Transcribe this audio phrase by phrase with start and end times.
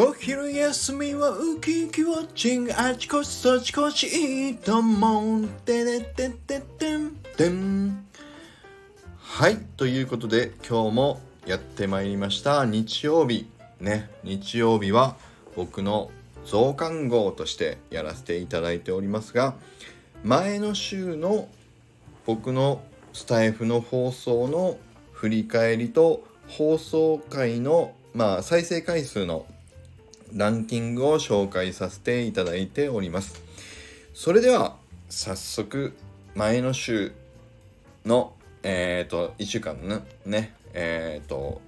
[0.00, 5.48] お昼休みはウキウキウォッチングあちこちそちこちいいと思う。
[5.48, 8.06] てれてててんてん。
[9.18, 12.64] はいということで今日もやってまいりました。
[12.64, 13.50] 日曜日。
[13.80, 14.08] ね。
[14.22, 15.16] 日曜日は
[15.56, 16.12] 僕の
[16.44, 19.54] 増刊号としてやらせていただいておりますが
[20.22, 21.48] 前の週の
[22.24, 24.78] 僕のスタイフの放送の
[25.10, 29.44] 振り返りと放送回のまあ再生回数の
[30.32, 33.42] ランキングを紹介させていただいております。
[34.14, 34.76] それでは
[35.08, 35.94] 早速
[36.34, 37.12] 前の週
[38.04, 41.60] のえっ、ー、と1週間のねえっ、ー、と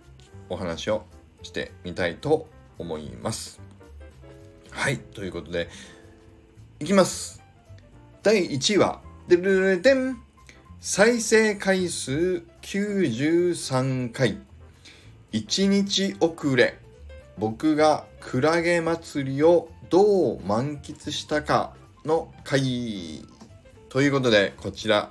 [0.49, 1.05] お話を
[1.43, 2.47] してみたいと
[2.79, 3.61] 思います。
[4.71, 5.69] はいということで
[6.81, 7.43] いきます。
[8.23, 10.21] 第1位はでるるでん
[10.81, 14.39] 再生回数93回
[15.33, 16.80] 1日遅れ
[17.41, 21.73] 僕がクラゲ祭りをどう満喫したか
[22.05, 23.25] の回
[23.89, 25.09] ということでこちら。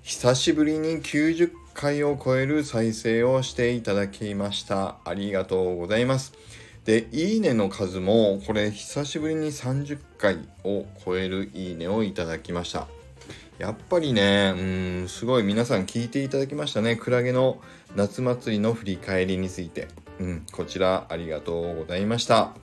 [0.00, 4.96] 久しぶりに90回を超える再生をしていただきました。
[5.04, 6.32] ありがとうございます。
[6.86, 12.86] でいいねの数もこれ久しぶりに30回を超えるいいねをいただきました。
[13.58, 14.62] やっぱりねう
[15.04, 16.96] んすごい皆さん聞いていただきましたね。
[16.96, 17.60] クラゲの
[17.94, 20.05] 夏祭りの振り返りについて。
[20.18, 22.54] うん、こちらありがとうございました。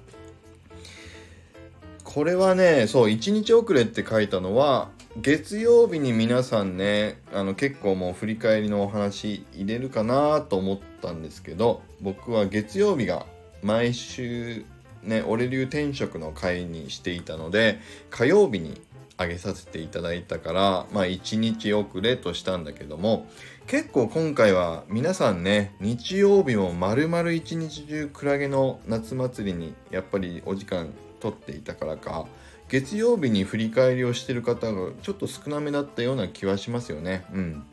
[2.04, 4.90] これはね、そう、1日遅れって書いたのは、
[5.22, 13.26] 月曜日に皆さんね、あの結構もう振り返りのお話入れるかなと思ったんですけど、僕は月曜日が
[13.62, 14.66] 毎週
[15.04, 18.81] ね、俺流転職の会にしていたので、火曜日に
[19.20, 23.28] 上げさせていただいたから、まあ1日遅れとしたんだけども、
[23.67, 32.28] 結構今回は皆さんね、日曜日も丸々一日中クラゲの夏祭りにやっぱりお時間取っていたからか、
[32.69, 37.25] 月曜日に振り返りをしてる方がちょっと少なめだったような気はしますよね。
[37.34, 37.63] うん。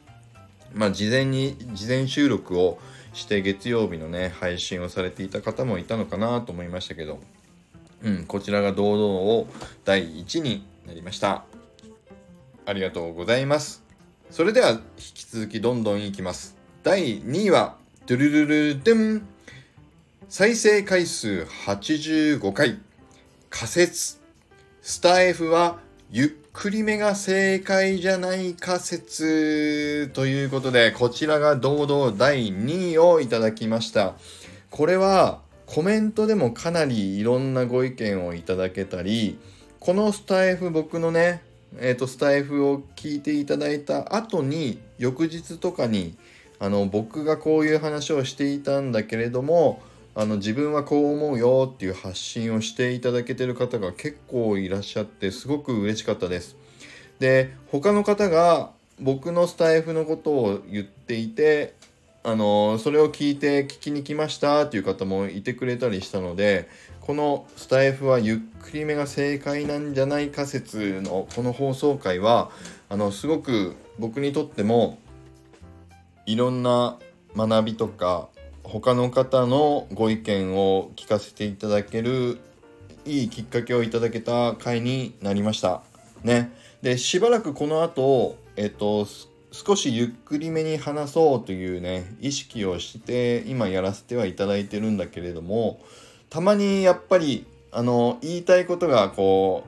[0.73, 2.79] まあ事前に、事前収録を
[3.13, 7.19] して月曜日のね、配信をされていた方もいたのかなと思いましたけど、
[8.03, 9.47] うん、こちらが堂々を
[9.85, 11.45] 第1になりました。
[12.65, 13.90] ありがとうございます。
[14.31, 16.57] それでは引き続きどんどんいきます。
[16.85, 17.77] 第2位は、
[18.07, 19.27] ドゥルルルデン。
[20.29, 22.79] 再生回数85回。
[23.51, 24.21] 仮説。
[24.83, 25.81] スタイフは
[26.13, 30.09] ゆっくりめが正解じゃない仮説。
[30.15, 34.15] ということでこちらが堂々第2位をいただきました。
[34.71, 39.39] これはコメントでもかなりいろんなご意見をいただけたり
[39.81, 41.43] このスタイフ僕のね
[41.79, 46.17] えーと、スタイフを聞いていただいた後に翌日とかに
[46.59, 49.81] あの僕がこういう話をしていたんだけれども
[50.15, 56.57] あの自分はこう思うよっていう発信をしていただけてる方が結構いらっしゃってすごく嬉しかったです。
[57.21, 61.75] で他の方が僕のスタイフのことを言っていて
[62.23, 66.69] あのそれを聞いて聞きに来ましたっていう方もいてくれたりしたので
[67.01, 72.51] このスタイフはゆっくりめが正解なんじゃないか説のこの放送回は
[72.91, 74.99] あのすごく僕にとっても
[76.27, 76.99] いろんな
[77.35, 78.29] 学びとか
[78.63, 82.39] 他の方のご意見を聞かせていただける
[83.07, 85.83] いいきっかけをいただけた回になりました。
[86.23, 86.53] ね。
[86.83, 89.07] でしばらくこの後えっと
[89.53, 95.81] 少しゆっくりめに話そうというね意識をして今やらせてはいただいてるんだけれども
[96.29, 99.65] たまにやっぱりあの言いたいことがこ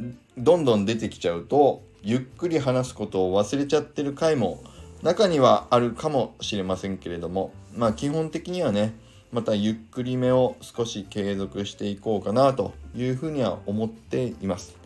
[0.00, 0.04] う
[0.38, 4.62] どんどん出てきちゃうとゆっくり話すことを忘れちゃってる回も
[5.02, 8.94] 中にはあるかもしれませんけれどもまあ基本的にはね
[9.32, 14.76] またゆっくりめを少し継続していこうかなというふうには思っています。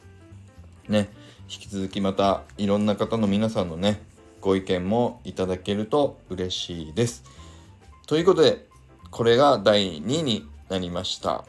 [0.88, 1.10] ね。
[1.50, 4.02] 引き続きまたいろんな方の皆さんのね
[4.40, 7.24] ご意見もいただけると嬉しいです。
[8.06, 8.66] ということで
[9.10, 11.44] これが第2位になりました。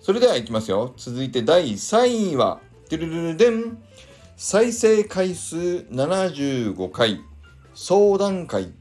[0.00, 0.94] それではいきますよ。
[0.96, 3.78] 続いて第3位は、てるるるでん
[4.36, 5.56] 再生回数
[5.90, 7.20] 75回
[7.74, 8.72] 相談会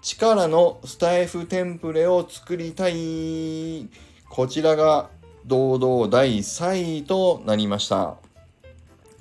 [0.00, 3.88] 力のスタイフテンプレを作りたい
[4.28, 5.10] こちらが
[5.46, 8.21] 堂々第3位となりました。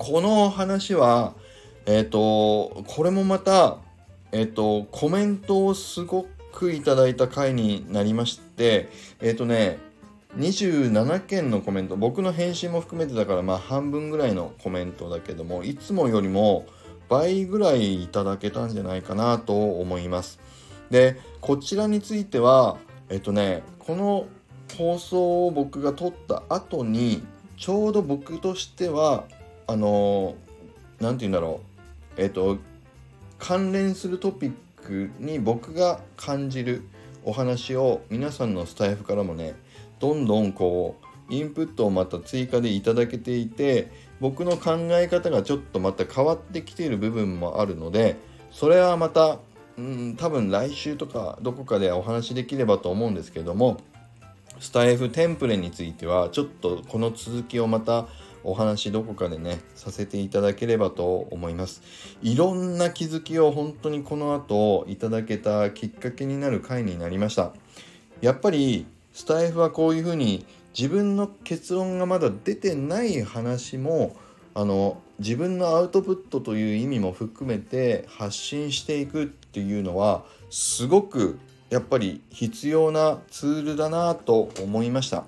[0.04, 1.36] この話は、
[1.86, 3.78] えっ、ー、と、これもまた、
[4.32, 8.90] えっ、ー、と、コメントをすごくいただいた回になりまして、
[9.20, 9.78] えっ、ー、とね、
[10.40, 16.66] 27件のコメント、僕の返信も含めてだから、まあ半分ぐらいのコメントだけども、いつもよりも
[17.08, 20.40] 倍ぐらいいただけたんじゃないかなと思います。
[20.90, 22.78] で、こちらについては、
[23.10, 24.26] えっとね、この
[24.76, 27.24] 放送を僕が撮った後に
[27.56, 29.26] ちょうど僕としては
[29.72, 30.36] あの
[31.00, 31.62] 何て言うんだろ
[32.18, 32.22] う。
[32.22, 32.58] えっ、と
[33.40, 36.84] 関連するトピックに僕が感じる
[37.24, 39.56] お話を皆さんのスタイフからもね
[40.00, 40.98] どんどんこ
[41.30, 43.90] うインプットをまた追加でいただけていて
[44.20, 48.18] 僕の考え方がちょっとまた変わってきている部分もあるので
[48.52, 49.40] それはまた
[49.78, 53.80] うん多分来週とかどこかでお話できればと思うんですけども
[54.60, 58.08] スタイフテンプレについてはちょっとこの続きをまた
[58.44, 61.82] お話どこかでねさせていただければと思います。
[62.22, 67.54] いろんな気づきを本当にこの後いただけたきっかけになる回になりました。
[68.22, 70.46] やっぱりスタイフはこういうふうに
[70.78, 74.16] 自分の結論がまだ出てない話も
[74.54, 81.40] あの自分のアウトプットという意味も含めて発信していくっていうのはすごく
[81.70, 85.26] やっぱり必要なツールだなと思いました。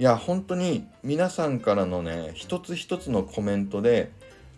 [0.00, 4.10] いや本当に皆さんからのね一つ一つのコメントで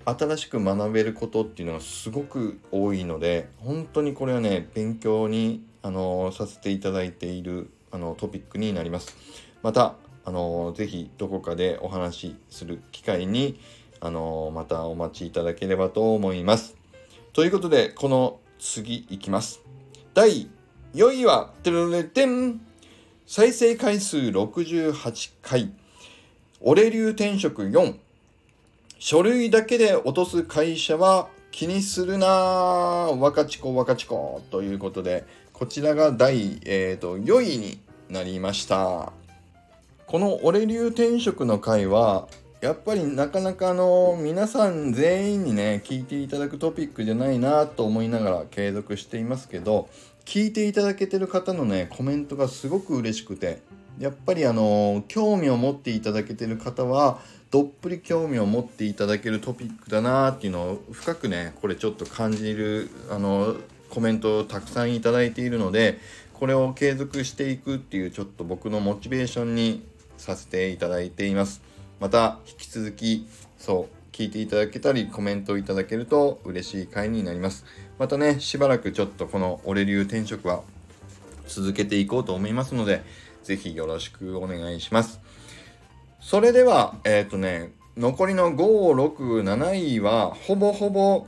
[0.05, 9.17] 新しく学べることっていうのがすごく多いので本当にこれはね勉強にあのさせていただいているあのトピックになります。
[9.65, 13.59] またあのぜひどこかでお話しする機会に
[13.99, 16.77] あのまたお待ちいただければと思います。
[17.33, 19.61] ということでこの次いきます。
[20.15, 20.49] 第
[20.95, 22.61] 4位は、てるれてん
[23.27, 25.73] 再生回数68回。
[26.61, 27.95] 俺流転職4。
[28.99, 37.81] 書類だけで落とす会社は気にするな若ちこ若ちこということで、こちらが第、えーと、4位に
[38.11, 39.13] なりました。
[40.07, 42.29] この俺流転職の回は、
[42.63, 49.89] やっぱりなかなかあの皆さん全員にね聞いていただくトピックじゃないなと思いながら継続していますけど
[50.25, 53.61] 聞いていただけてる方のねコメントがすごく嬉しくて。
[53.99, 57.21] やっぱりあの興味を持っていただけてる方は
[57.51, 63.55] どっぷり興味を持っていただけるトピックだなっていうのを深くねこれちょっと感じるあの
[63.91, 65.99] コメントをたくさんいただいているので
[66.33, 69.85] これを継続していくっていうちょっと僕のモチベーションに
[70.17, 71.63] させていただいています。
[72.01, 73.29] また引き続き
[73.59, 77.65] そう聞いていただけたりコメントをいただけると嬉しい回になります。
[77.99, 80.63] またねしばらくちょっとこの俺流転職は
[81.47, 83.03] 続けていこうと思いますので
[83.43, 85.21] 是非よろしくお願いします。
[86.21, 91.27] それではえっ、ー、とね残りの567位はほぼほぼ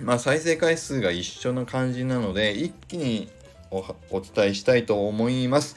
[0.00, 3.30] まあ、再生回数が一緒な感じなので一気に
[3.70, 5.76] お伝えしたいと思います。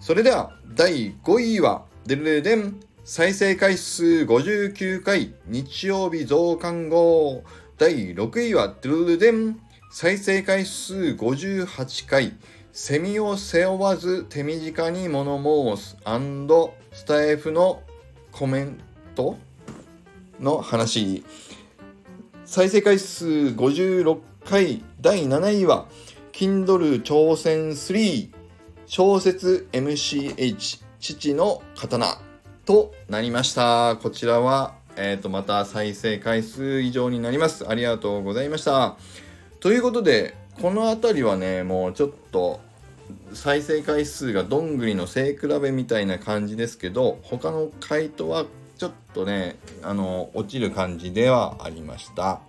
[0.00, 7.44] それでは第5位はデルデデン再生回数59回日曜日増刊号。
[7.76, 9.60] 第6位はドゥルデン。
[9.90, 12.32] 再生回数58回。
[12.72, 15.36] セミを背負わず手短に物
[15.76, 15.98] 申す。
[16.94, 17.82] スタイフの
[18.32, 18.78] コメン
[19.14, 19.36] ト
[20.40, 21.26] の話。
[22.46, 24.82] 再生回数56回。
[25.02, 25.88] 第7位は
[26.32, 28.30] Kindle 挑戦3
[28.86, 32.23] 小説 MCH 父の刀。
[32.64, 33.96] となりました。
[34.02, 37.68] こちらは、えっ、ー、と、また再生回数以上になります。
[37.68, 38.96] ありがとうございました。
[39.60, 42.60] ということで、この辺りはね、もうちょっと、
[43.34, 48.46] 再生回数がどんぐりの背比べみたいな感じですけど、他の回答は
[48.78, 52.40] ちょっとね、あの、落ちる感じではありました。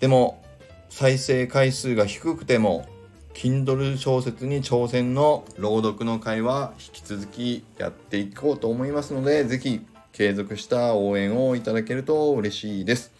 [0.00, 0.42] でも、
[0.88, 2.86] 再生回数が低くても、
[3.36, 13.12] Kindle 小説に挑戦の朗読の会は引き続きやっていこうと思いますので、ぜひ継続した応援をいただけると嬉しいです。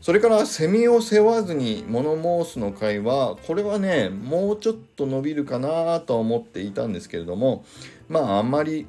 [0.00, 7.64] それからセミを背負わずに物申すの会はこれはねもうちょっと伸びるかなと思っていたんですけれども
[8.08, 8.86] まああんまり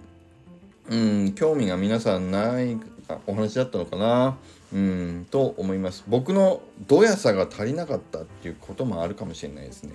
[0.89, 2.77] うん興味が皆さんない
[3.25, 4.37] お話だったのかな
[4.71, 9.93] うんと思います僕のどやさが足りなかったっていうこともあるかもしれないですね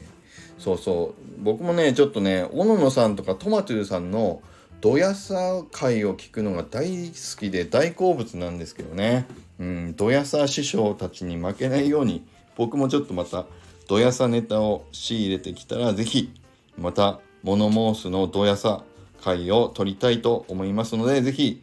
[0.63, 4.43] そうそう僕もねちょっとね小野さんとかトマトゥーさんの
[4.81, 9.27] ドヤさ会を聞くのが大好きで大好物なんですけどね
[9.59, 12.25] うんドヤさ師匠たちに負けないように
[12.57, 13.47] 僕もちょっとまた
[13.89, 16.31] ドヤさネタを仕入れてきたら是非
[16.79, 18.85] またモノモースのドヤさ
[19.21, 21.63] 会を取りたいと思いますので是非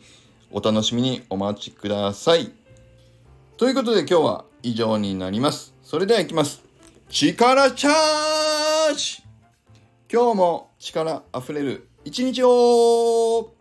[0.52, 2.52] お楽しみにお待ちください。
[3.58, 5.74] ということで今日は以上になります。
[5.84, 6.64] それでは行きます。
[7.10, 9.24] 力チャージ
[10.12, 13.54] 今日も力あふれる一日を。